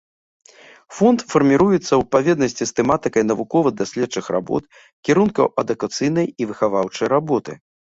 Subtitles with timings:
[0.99, 4.63] Фонд фарміруецца ў адпаведнасці з тэматыкай навукова-даследчых работ,
[5.05, 7.51] кірункаў адукацыйнай і выхаваўчай работы.